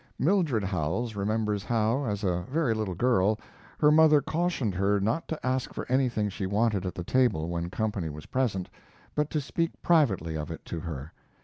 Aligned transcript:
Mildred 0.17 0.63
Howells 0.63 1.15
remembers 1.15 1.63
how, 1.63 2.05
as 2.05 2.23
a 2.23 2.43
very 2.49 2.73
little 2.73 2.95
girl, 2.95 3.39
her 3.77 3.91
mother 3.91 4.19
cautioned 4.19 4.73
her 4.73 4.99
not 4.99 5.27
to 5.27 5.45
ask 5.45 5.75
for 5.75 5.85
anything 5.91 6.27
she 6.27 6.47
wanted 6.47 6.87
at 6.87 6.95
the 6.95 7.03
table 7.03 7.47
when 7.49 7.69
company 7.69 8.09
was 8.09 8.25
present, 8.25 8.67
but 9.13 9.29
to 9.29 9.39
speak 9.39 9.79
privately 9.83 10.35
of 10.35 10.49
it 10.49 10.65
to 10.65 10.79
her. 10.79 11.13